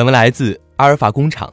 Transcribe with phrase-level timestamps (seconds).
[0.00, 1.52] 本文来自阿尔法工厂。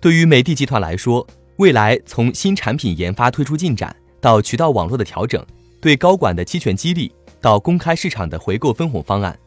[0.00, 1.26] 对于美的集团来说，
[1.56, 5.44] 未来从新产品研发推出进展到渠道网络的调整，
[5.78, 9.38] 对高管的期权激励到公开市场的回购分红方案，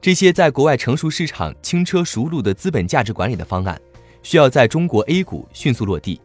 [0.00, 3.76] 这些在国外成熟市场轻车熟路的资本价值管理的方案，
[4.22, 6.20] 需要在中国 A 股迅速落地。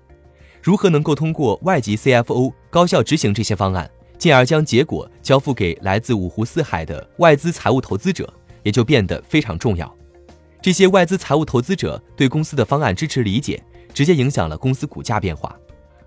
[0.62, 8.32] 如何能够通过外籍 CFO 高效执行这些方案，进而将结果交付给来自五湖四海的外资财务投资者，
[8.62, 9.97] 也就变得非常重要。
[10.68, 15.58] 这些外资财务投资者对公司的方案支持理解，直接影响了公司股价变化。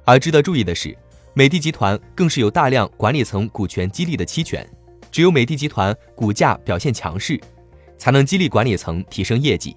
[0.05, 0.95] 而值得注意的是，
[1.33, 4.69] 美的集团更是有大量管理层股权激励的期权。
[5.11, 7.41] 只有美的集团股价表现强势，
[7.97, 9.75] 才能激励管理层提升业绩。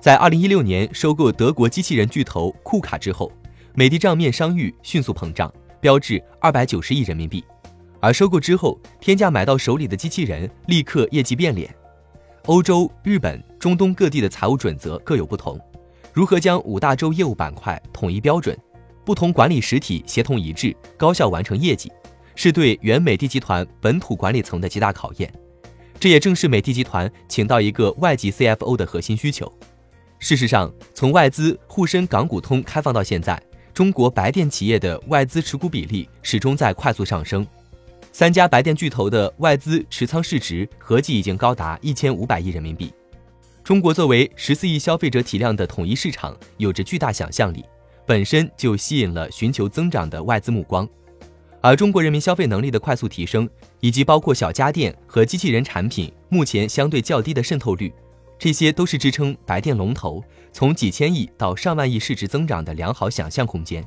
[0.00, 3.30] 在二零一六年收购德国机器人巨头库卡之后，
[3.72, 5.48] 美的账面商誉迅速膨胀，
[5.80, 7.44] 标至二百九十亿人民币。
[8.00, 11.72] 而收购之后，天价买到手里的机器人立刻业绩变脸。
[12.46, 15.60] 欧洲、日本、中东各地的财务准则各有不同，
[16.12, 18.58] 如何将五大洲业务板块统一标准，
[19.04, 21.92] 不同管理实体协同一致，高效完成业绩，
[22.34, 25.32] 是对原美的集团本土管理层的极大考验。
[26.00, 29.50] 这也正是美的集团请到一个外籍 CFO 的核心需求。
[30.18, 33.40] 事实上，从外资沪深港股通开放到现在，
[33.72, 37.46] 中国白电企业的外资持股比例始终在快速上升。
[38.14, 42.92] 三家白电巨头的外资持仓市值合计已经高达一千五百亿人民币。
[43.64, 47.64] 中国作为十四亿消费者体量的统一市场，有着巨大想象力，
[48.06, 50.86] 本身就吸引了寻求增长的外资目光。
[51.62, 53.48] 而中国人民消费能力的快速提升，
[53.80, 57.90] 以及包括小家电和机器人产品目前相对较低的渗透率，
[58.38, 60.22] 这些都是支撑白电龙头
[60.52, 63.82] 从几千亿到上万亿市值增长的良好想象空间。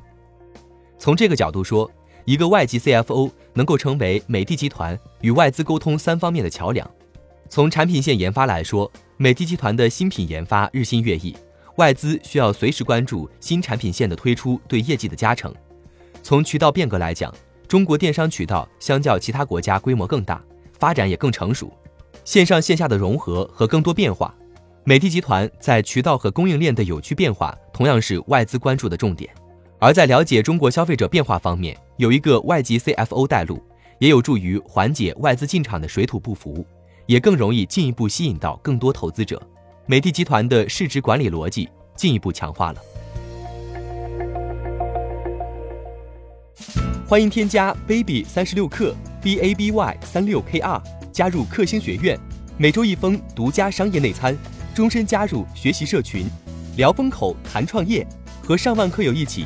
[0.98, 1.92] 从这个角度说，
[2.26, 6.90] 一个外籍 CFO 能够成为美的集团与外资沟通三方面的桥梁。
[7.48, 11.36] 从产品线研发来说，美的集团的新品研发日新月异，
[11.78, 15.54] 外资需要随时关注新产品线的推出对业绩的加成。
[16.24, 17.32] 从渠道变革来讲，
[17.68, 20.44] 中国电商渠道相较其他国家规模更大，
[20.80, 21.72] 发展也更成熟，
[22.24, 24.34] 线上线下的融合和更多变化，
[24.84, 29.30] 美的集团在渠道和供应链的有趣变化，同样是外资关注的重点。
[29.86, 33.62] 而在了解中国消费者变化方面，有一个外籍 CFO 带路，
[34.00, 36.66] 也有助于缓解外资进场的水土不服，
[37.06, 39.40] 也更容易进一步吸引到更多投资者。
[39.86, 42.82] 美的集团的市值管理逻辑进一步强化了。
[47.08, 48.92] 欢迎添加 baby 三十六克
[49.22, 50.82] b a b y 三六 k r
[51.12, 52.20] 加入克星学院，
[52.58, 54.36] 每周一封独家商业内参，
[54.74, 56.26] 终身加入学习社群，
[56.76, 58.04] 聊风口谈创业，
[58.42, 59.46] 和上万课友一起。